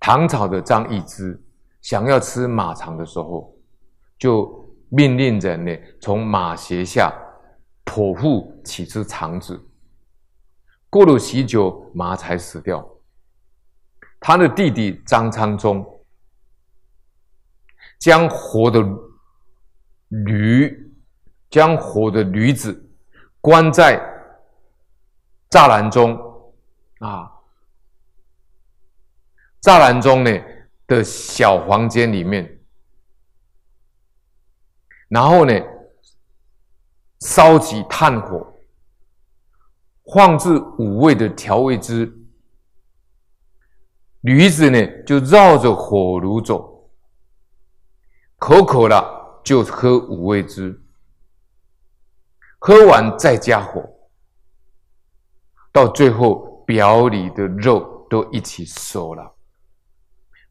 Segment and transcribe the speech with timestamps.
[0.00, 1.40] 唐朝的张易之
[1.82, 3.54] 想要吃马肠的时候，
[4.18, 7.12] 就命令人呢从马胁下
[7.84, 9.60] 剖腹取出肠子。
[10.90, 12.86] 过了许久，马才死掉。
[14.20, 15.86] 他的弟弟张昌宗
[17.98, 18.82] 将活的
[20.08, 20.92] 驴，
[21.50, 22.90] 将活的驴子
[23.40, 24.00] 关在
[25.50, 26.18] 栅栏中
[27.00, 27.30] 啊，
[29.62, 30.30] 栅栏中呢
[30.86, 32.60] 的小房间里面，
[35.08, 35.52] 然后呢
[37.20, 38.60] 烧起炭火，
[40.14, 42.14] 放置五味的调味汁。
[44.22, 46.90] 驴子呢，就绕着火炉走，
[48.36, 50.82] 口渴了就喝五味汁，
[52.58, 53.88] 喝完再加火，
[55.70, 59.37] 到最后表里的肉都一起熟了，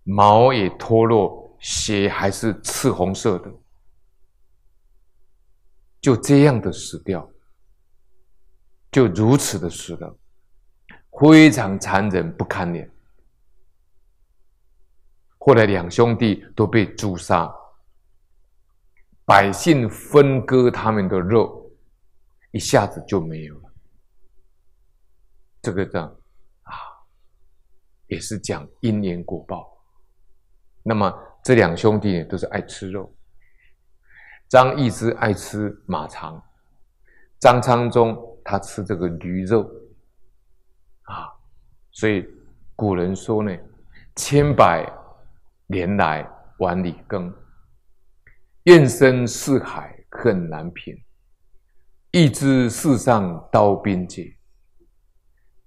[0.10, 3.54] 毛也脱落，血还是赤红色的，
[6.00, 7.30] 就这样的死掉，
[8.90, 10.18] 就如此的死了，
[11.20, 12.90] 非常残忍不堪脸。
[15.40, 17.54] 后来两兄弟都被诛杀，
[19.26, 21.70] 百姓分割他们的肉，
[22.52, 23.74] 一下子就没有了。
[25.62, 26.08] 这个账
[26.62, 26.72] 啊，
[28.08, 29.77] 也是讲因缘果报。
[30.88, 33.14] 那么这两兄弟都是爱吃肉，
[34.48, 36.42] 张易之爱吃马肠，
[37.40, 39.70] 张昌宗他吃这个驴肉
[41.04, 41.28] 啊，
[41.92, 42.26] 所以
[42.76, 43.52] 古人说呢，
[44.16, 44.90] 千百。
[45.70, 46.26] 年来
[46.60, 47.30] 碗里羹，
[48.64, 50.98] 怨声四海恨难平。
[52.12, 54.34] 一知世上刀兵劫，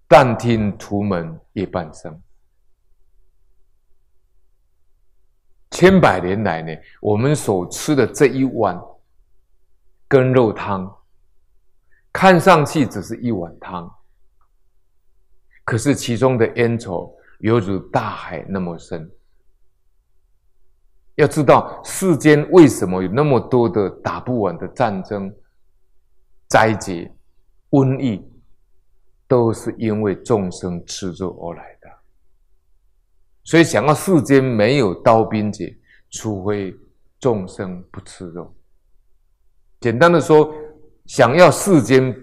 [0.08, 2.18] 但听屠门夜半声。
[5.80, 8.78] 千百年来呢，我们所吃的这一碗
[10.06, 10.94] 羹肉汤，
[12.12, 13.90] 看上去只是一碗汤，
[15.64, 19.10] 可是其中的冤仇犹如大海那么深。
[21.14, 25.34] 要知道世间为什么有那么多的打不完的战争、
[26.46, 27.10] 灾劫、
[27.70, 28.22] 瘟疫，
[29.26, 31.79] 都是因为众生吃肉而来的。
[33.44, 35.76] 所以，想要世间没有刀兵劫，
[36.10, 36.74] 除非
[37.18, 38.54] 众生不吃肉。
[39.80, 40.52] 简单的说，
[41.06, 42.14] 想要世间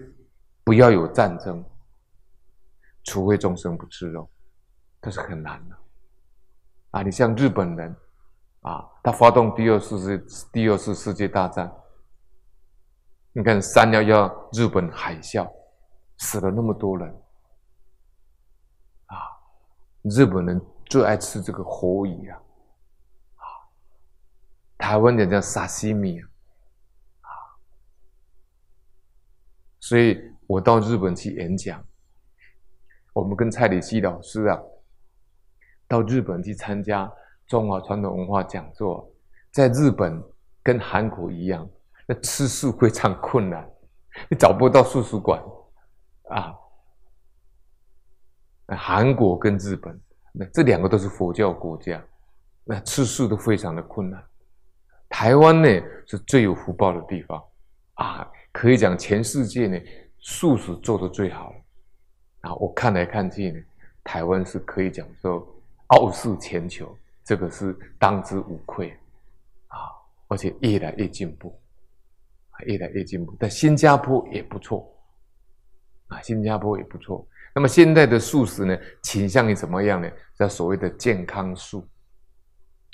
[0.64, 1.64] 不要有战争，
[3.04, 4.28] 除非众生不吃肉，
[5.02, 5.76] 这是很难的。
[6.90, 7.96] 啊，你像日本人。
[8.62, 11.72] 啊，他发动第二次世第二次世界大战，
[13.32, 15.48] 你看三幺幺日本海啸，
[16.18, 17.08] 死了那么多人，
[19.06, 19.14] 啊，
[20.02, 22.40] 日本人最爱吃这个活鱼啊，
[23.36, 23.42] 啊，
[24.76, 26.20] 台湾人叫沙西米
[27.20, 27.28] 啊，
[29.80, 31.84] 所以我到日本去演讲，
[33.12, 34.58] 我们跟蔡礼希老师啊，
[35.86, 37.10] 到日本去参加。
[37.46, 39.10] 中华传统文化讲座，
[39.50, 40.22] 在日本
[40.62, 41.66] 跟韩国一样，
[42.04, 43.66] 那吃素非常困难，
[44.28, 45.42] 你找不到素食馆
[46.24, 46.54] 啊。
[48.66, 49.98] 韩国跟日本，
[50.32, 52.02] 那这两个都是佛教国家，
[52.64, 54.22] 那吃素都非常的困难。
[55.08, 55.68] 台湾呢
[56.06, 57.42] 是最有福报的地方
[57.94, 59.80] 啊，可以讲全世界呢
[60.18, 61.54] 素食做得最好。
[62.42, 63.60] 啊，我看来看去呢，
[64.04, 65.46] 台湾是可以讲说
[65.88, 66.96] 傲视全球。
[67.24, 68.90] 这个是当之无愧
[69.66, 69.76] 啊，
[70.28, 71.54] 而且越来越进步，
[72.64, 73.36] 越来越进步。
[73.38, 74.90] 但新加坡也不错
[76.06, 77.26] 啊，新加坡也不错。
[77.54, 80.10] 那么现在的素食呢，倾向于怎么样呢？
[80.36, 81.88] 叫所谓的健康素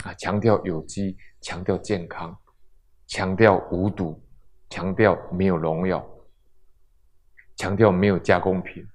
[0.04, 2.36] 啊，强调有机，强调健康，
[3.06, 4.22] 强调无毒，
[4.70, 6.04] 强调没有农药，
[7.56, 8.86] 强调没有加工品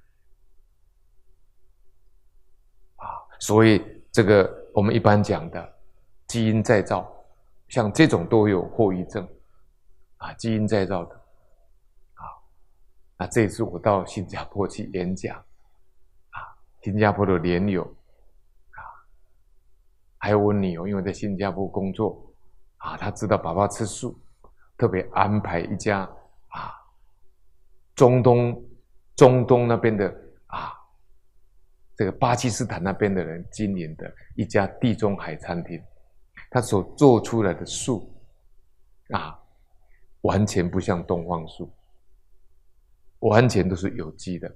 [2.96, 3.06] 啊。
[3.40, 4.58] 所以这个。
[4.72, 5.78] 我们一般讲的
[6.28, 7.12] 基因再造，
[7.68, 9.28] 像这种都有后遗症
[10.18, 11.16] 啊，基因再造的
[12.14, 12.24] 啊。
[13.18, 15.44] 那这次我到新加坡去演讲，
[16.82, 18.80] 新加坡的莲友啊，
[20.18, 22.34] 还有我女儿，因为在新加坡工作
[22.78, 24.18] 啊，她知道爸爸吃素，
[24.78, 26.10] 特别安排一家
[26.48, 26.74] 啊，
[27.96, 28.64] 中东
[29.16, 30.08] 中东那边的
[30.48, 30.74] 啊。
[31.98, 35.84] 这个巴基斯坦那边的人经营的一家地中海餐厅，
[36.50, 38.10] 他所做出来的素
[39.10, 39.38] 啊，
[40.22, 41.70] 完全不像东方素，
[43.20, 44.50] 完全都是有机的。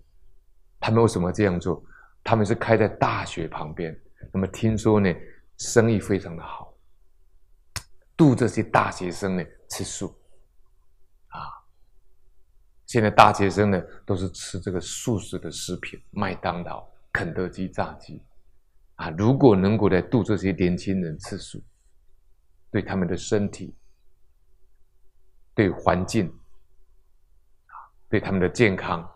[0.79, 1.83] 他们为什么这样做？
[2.23, 3.99] 他们是开在大学旁边，
[4.31, 5.13] 那么听说呢，
[5.57, 6.73] 生意非常的好，
[8.15, 10.07] 度这些大学生呢吃素，
[11.27, 11.41] 啊，
[12.85, 18.23] 现在大学生呢都是吃这个素食的食品，麦当劳、肯德基炸鸡，
[18.95, 21.61] 啊，如果能够来度这些年轻人吃素，
[22.71, 23.75] 对他们的身体、
[25.53, 26.27] 对环境、
[27.65, 27.75] 啊，
[28.07, 29.07] 对他们的健康、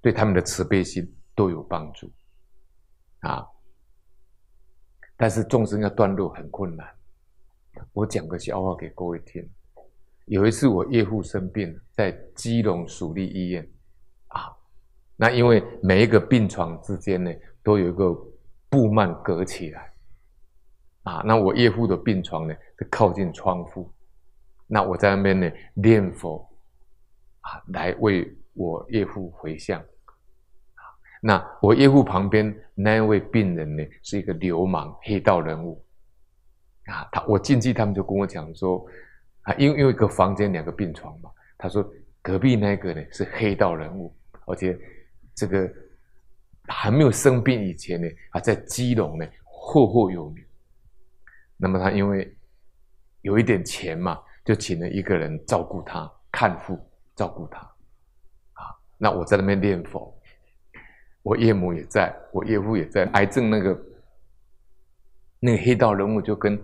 [0.00, 2.10] 对他们的慈悲心都有帮助，
[3.20, 3.46] 啊。
[5.16, 6.86] 但是众生要断路很困难。
[7.92, 9.48] 我讲个笑话给各位听。
[10.26, 13.68] 有一次我岳父生病，在基隆属立医院，
[14.28, 14.50] 啊，
[15.16, 17.32] 那因为每一个病床之间呢，
[17.62, 18.12] 都有一个
[18.68, 19.92] 布幔隔起来，
[21.02, 23.92] 啊，那我岳父的病床呢是靠近窗户，
[24.66, 26.48] 那我在那边呢念佛，
[27.40, 29.82] 啊，来为我岳父回向。
[31.24, 35.80] 那我岳父旁边那位病人呢，是一个流氓黑道人物，
[36.86, 38.84] 啊，他我进去，他们就跟我讲说，
[39.42, 41.88] 啊，因为因为一个房间两个病床嘛，他说
[42.20, 44.12] 隔壁那个呢是黑道人物，
[44.46, 44.76] 而且
[45.32, 45.72] 这个
[46.66, 50.44] 还没有生病以前呢，啊，在基隆呢赫赫有名。
[51.56, 52.36] 那么他因为
[53.20, 56.76] 有一点钱嘛，就请了一个人照顾他，看护
[57.14, 57.60] 照顾他，
[58.54, 60.12] 啊，那我在那边念佛。
[61.22, 63.04] 我岳母也在，我岳父也在。
[63.12, 63.82] 癌症那个
[65.38, 66.60] 那个黑道人物就跟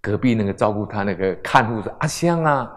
[0.00, 2.70] 隔壁那个照顾他那个看护说：“阿香啊，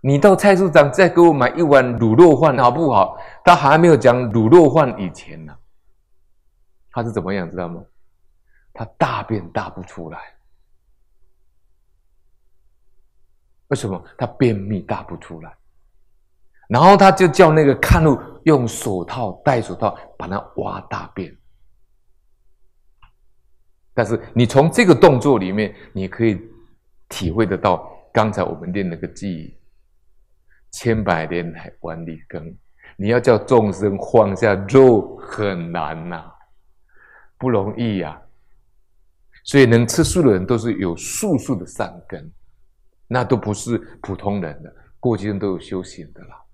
[0.00, 5.56] 你到菜市场再给我买一碗卤肉饭好不好？”他还没有讲卤肉饭以前呢，
[6.92, 7.82] 他是怎么样知道吗？
[8.72, 10.18] 他大便大不出来，
[13.66, 14.00] 为什么？
[14.16, 15.52] 他便秘大不出来。
[16.68, 21.34] 然后他就叫那个看路用手套戴手套把它挖大便，
[23.94, 26.38] 但是你从这个动作里面，你可以
[27.08, 29.58] 体会得到刚才我们练那个记忆：
[30.70, 32.54] 千百年来万里耕，
[32.96, 36.30] 你要叫众生放下肉很难呐、
[37.38, 38.20] 不容易呀、
[39.44, 42.30] 所以能吃素的人都是有素素的善根，
[43.06, 44.70] 那都不是普通人的，
[45.00, 46.44] 过去人都有修行的了。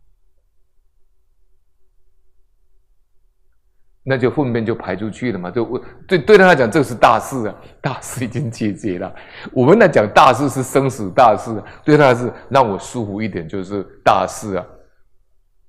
[4.07, 5.65] 那就粪便就排出去了嘛，就
[6.07, 9.11] 对对他来讲，这是大事啊，大事已经解决了。
[9.51, 11.51] 我们来讲大事是生死大事，
[11.83, 14.67] 对他是让我舒服一点，就是大事啊。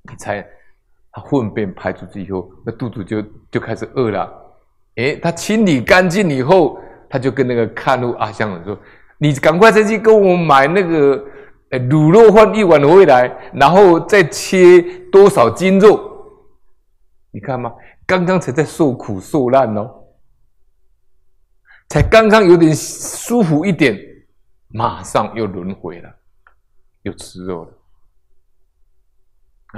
[0.10, 0.46] 你猜，
[1.14, 4.30] 他粪便排出去以后，那肚子就就开始饿了。
[4.98, 6.78] 诶，他清理干净以后，
[7.10, 8.78] 他就跟那个看路阿香说
[9.18, 11.24] ：“你赶快再去给我买那个
[11.72, 16.12] 诶卤肉饭一碗回来，然后再切多少斤肉？
[17.36, 17.76] 你看吗？”
[18.08, 20.08] 刚刚才在受苦受难哦，
[21.90, 24.00] 才刚刚有点舒服一点，
[24.70, 26.16] 马上又轮回了，
[27.02, 27.72] 又吃肉了。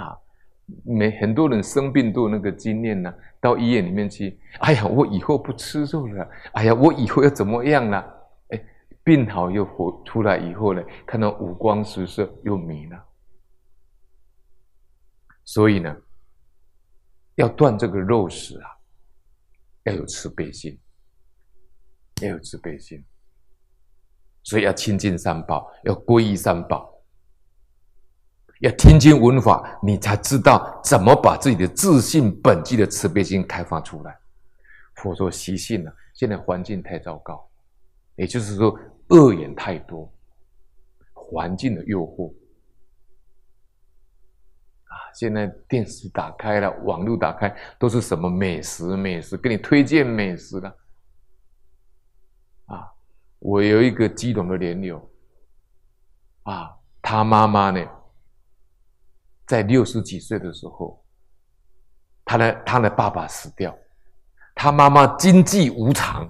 [0.03, 0.15] 啊，
[0.83, 3.11] 没很多人生病都有那个经验呢，
[3.41, 7.97] 到医院里面去，哎呀，我以后不吃肉了，哎呀，我以后要怎么样了？
[8.49, 8.63] 哎，
[9.03, 13.03] 病好又活出来以后呢，看到五光十色又迷了，
[15.43, 15.95] 所以呢。
[17.37, 18.69] 要断这个肉食啊，
[19.83, 20.77] 要有慈悲心，
[22.21, 23.03] 要有慈悲心，
[24.43, 26.91] 所以要亲近三宝，要皈依三宝，
[28.61, 34.17] 要听经闻法，你才知道怎么把自己的自信本具的慈悲心开发出来。
[34.95, 37.47] 佛说习性呢，现在环境太糟糕，
[38.15, 38.75] 也就是说
[39.09, 40.11] 恶缘太多，
[41.13, 42.33] 环境的诱惑。
[45.13, 48.95] 现在电视打开了，网络打开，都是什么美食？
[48.95, 50.77] 美食给你推荐美食了。
[52.65, 52.91] 啊，
[53.39, 55.09] 我有一个基隆的莲友，
[56.43, 57.85] 啊，他妈妈呢，
[59.45, 61.03] 在六十几岁的时候，
[62.25, 63.77] 他的他的爸爸死掉，
[64.53, 66.29] 他妈妈经济无常，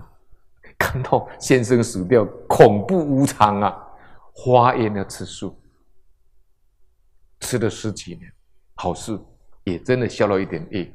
[0.77, 3.83] 看到先生死掉，恐怖无常啊，
[4.45, 5.59] 发愿要吃素，
[7.39, 8.31] 吃了十几年。
[8.77, 9.19] 好事
[9.63, 10.89] 也真的消了一点业。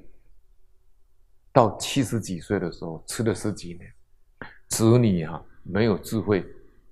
[1.53, 3.93] 到七十几岁的时候，吃了十几年，
[4.69, 6.43] 子女啊没有智慧，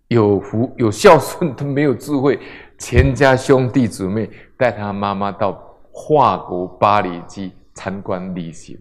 [0.08, 2.38] 有福有孝顺 都没有智慧，
[2.78, 5.52] 全家兄弟姊妹带他妈妈到
[5.92, 8.78] 法国巴黎去参观旅行。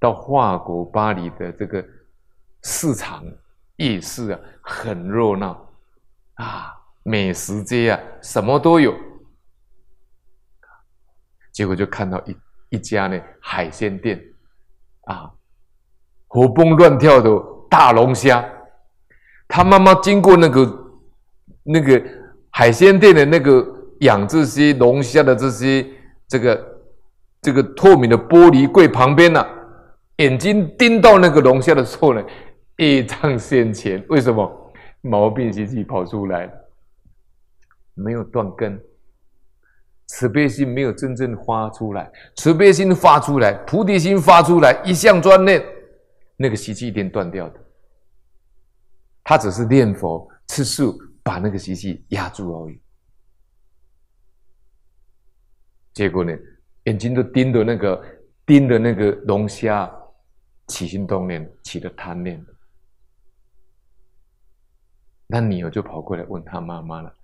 [0.00, 1.86] 到法国巴黎的这个
[2.64, 3.24] 市场
[3.76, 5.72] 夜市啊，很热闹
[6.34, 8.92] 啊，美食街啊，什么都有。
[11.52, 12.36] 结果就看到一
[12.70, 14.20] 一家呢海鲜店，
[15.04, 15.30] 啊，
[16.26, 17.30] 活蹦乱跳的
[17.70, 18.44] 大龙虾。
[19.46, 20.92] 他妈妈经过那个
[21.62, 22.02] 那个
[22.50, 23.64] 海鲜店的那个
[24.00, 25.86] 养这些龙虾的这些
[26.26, 26.80] 这个
[27.42, 29.48] 这个透明的玻璃柜旁边呢、啊，
[30.16, 32.24] 眼睛盯到那个龙虾的时候呢，
[32.78, 34.02] 业障现前。
[34.08, 34.58] 为什么？
[35.04, 36.52] 毛病习气跑出来了，
[37.94, 38.80] 没有断根，
[40.06, 42.10] 慈悲心没有真正发出来。
[42.36, 45.64] 慈悲心发出来，菩提心发出来，一向专念，
[46.36, 47.60] 那个习气一定断掉的。
[49.24, 52.80] 他只是念佛吃素，把那个习气压住而已。
[55.94, 56.32] 结果呢，
[56.84, 58.04] 眼睛都盯着那个
[58.44, 59.90] 盯着那个龙虾，
[60.66, 62.44] 起心动念，起了贪念。
[65.26, 67.14] 那女儿就跑过来问他妈妈了。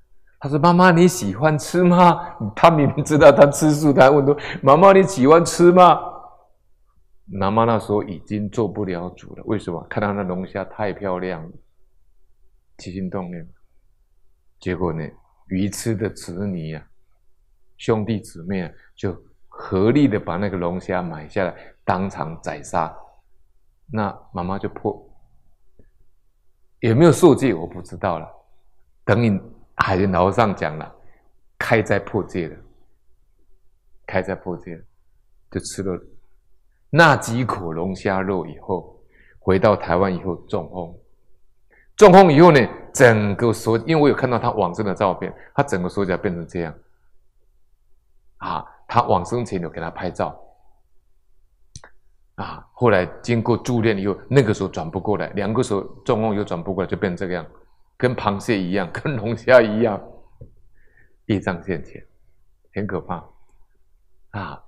[0.40, 5.98] 他说：“妈妈，你喜欢吃吗？” 他明明知道他吃素，他还问说：“妈妈，你喜欢吃吗？”
[7.30, 9.42] 妈妈那时候已经做不了主了。
[9.46, 9.84] 为什么？
[9.90, 11.50] 看到那龙虾太漂亮了。
[12.78, 13.46] 起心动念，
[14.60, 15.02] 结果呢？
[15.48, 16.86] 愚痴的子女啊，
[17.76, 19.16] 兄弟姊妹啊，就
[19.48, 21.54] 合力的把那个龙虾买下来，
[21.84, 22.96] 当场宰杀。
[23.90, 25.02] 那妈妈就破，
[26.80, 27.52] 有没有受戒？
[27.52, 28.28] 我不知道了。
[29.04, 29.40] 等你
[29.78, 30.94] 海人老和尚讲了，
[31.58, 32.56] 开斋破戒了，
[34.06, 34.78] 开斋破戒，
[35.50, 35.98] 就吃了
[36.90, 39.00] 那几口龙虾肉以后，
[39.38, 40.94] 回到台湾以后中风。
[41.96, 42.60] 中风以后呢，
[42.92, 46.74] 整个手，因为我有看到他往生的照片，他整个手脚变成这样。
[48.38, 50.38] 啊，他往生前有给他拍照。
[52.36, 57.44] 啊，后来经过助念以后，那个时候转不过来，两个手中风又转不过来，就变成这个样，
[57.98, 60.00] 跟螃蟹一样，跟龙虾一样，
[61.26, 62.00] 业障现前，
[62.72, 63.28] 很可怕。
[64.30, 64.64] 啊，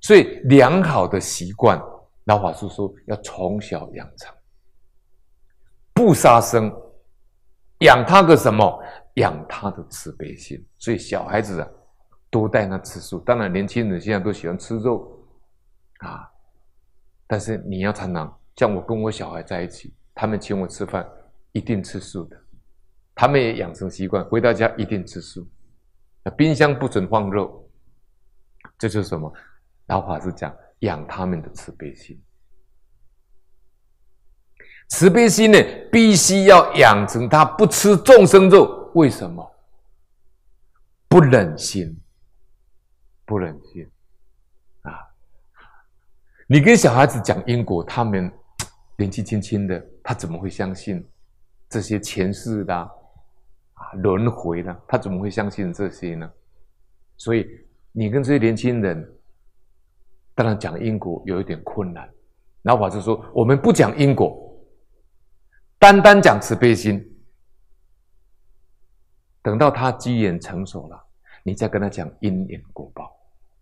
[0.00, 1.80] 所以良好的习惯，
[2.24, 4.34] 老法师说要从小养成。
[5.94, 6.72] 不杀生，
[7.80, 8.82] 养他个什么？
[9.14, 10.66] 养他的慈悲心。
[10.78, 11.68] 所以小孩子啊，
[12.30, 13.20] 多带他吃素。
[13.20, 15.24] 当然，年轻人现在都喜欢吃肉
[15.98, 16.28] 啊。
[17.28, 21.08] 但是你要常常像我跟我小孩在一起，他们请我吃饭，
[21.52, 22.36] 一定吃素的。
[23.14, 25.48] 他们也养成习惯，回到家一定吃素。
[26.36, 27.68] 冰箱不准放肉，
[28.78, 29.32] 这就是什么？
[29.86, 32.22] 老法师讲，养他们的慈悲心。
[34.88, 35.58] 慈悲心呢，
[35.90, 38.90] 必须要养成他不吃众生肉。
[38.94, 39.48] 为什么？
[41.08, 42.00] 不忍心，
[43.24, 43.88] 不忍心
[44.82, 44.92] 啊！
[46.46, 48.32] 你跟小孩子讲因果，他们
[48.96, 51.04] 年纪轻轻的，他怎么会相信
[51.70, 54.82] 这些前世的啊轮回的？
[54.86, 56.30] 他怎么会相信这些呢？
[57.16, 57.46] 所以
[57.92, 59.18] 你跟这些年轻人，
[60.34, 62.08] 当然讲因果有一点困难。
[62.62, 64.46] 老法师说，我们不讲因果。
[65.78, 67.02] 单单讲慈悲心，
[69.40, 71.06] 等到他机缘成熟了，
[71.42, 73.16] 你再跟他讲因缘果报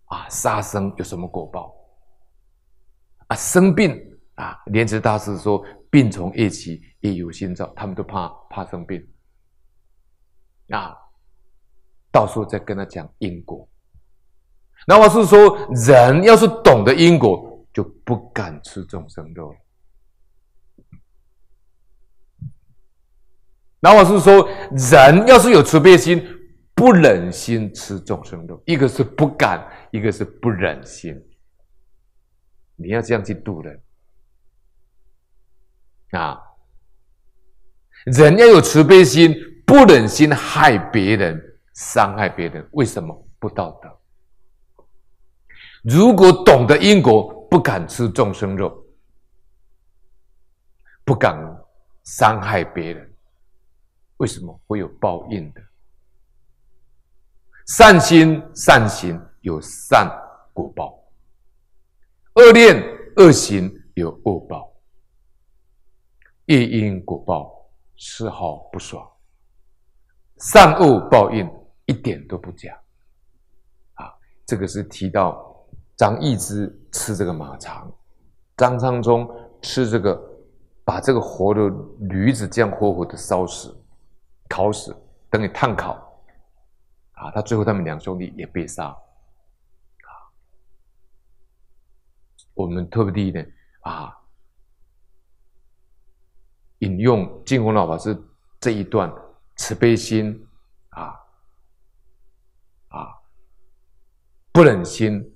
[0.07, 1.73] 啊，杀生有什么果报
[3.29, 3.37] 啊？
[3.37, 9.07] 生病啊，莲池大师说病从业起，业由心造，他们都怕怕生病
[10.71, 10.95] 啊。
[12.11, 13.69] 到时候再跟他讲因果，
[14.87, 19.55] 那我是说，人要是懂得因果，就不敢吃众生肉。
[23.79, 26.27] 那我是说，人要是有慈悲心，
[26.75, 31.15] 不忍心吃众生肉，一个是不敢，一个是不忍心。
[32.75, 33.81] 你要这样去度人
[36.13, 36.39] 啊！
[38.07, 39.35] 人要有慈悲心，
[39.67, 41.41] 不忍心害别人、
[41.75, 42.67] 伤害别人。
[42.73, 43.29] 为什么？
[43.39, 44.01] 不道德。
[45.83, 48.85] 如果懂得因果，不敢吃众生肉，
[51.05, 51.37] 不敢
[52.05, 53.15] 伤害别人。
[54.17, 55.63] 为什么会有报应的？
[57.67, 60.11] 善心善行有善
[60.53, 60.99] 果报，
[62.35, 62.83] 恶念
[63.17, 64.73] 恶行有恶报，
[66.49, 69.07] 业因果报丝毫不爽，
[70.39, 71.51] 善恶报应
[71.87, 72.73] 一点都不假。
[73.95, 74.13] 啊，
[74.47, 77.93] 这个是提到张易之吃这个马肠，
[78.57, 79.29] 张昌宗
[79.61, 80.19] 吃这个，
[80.85, 81.69] 把这个活的
[82.09, 83.75] 驴子这样活活的烧死。
[84.49, 84.97] 烤死，
[85.29, 85.93] 等于炭烤，
[87.13, 90.11] 啊，他最后他们两兄弟也被杀，啊，
[92.55, 93.45] 我们特别地呢，
[93.81, 94.19] 啊，
[96.79, 98.17] 引用净空老法师
[98.61, 99.13] 这一段
[99.57, 100.47] 慈悲心，
[100.91, 101.15] 啊，
[102.89, 103.09] 啊，
[104.53, 105.35] 不忍心，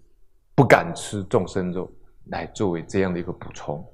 [0.54, 1.92] 不敢吃众生肉，
[2.26, 3.84] 来作为这样的一个补充。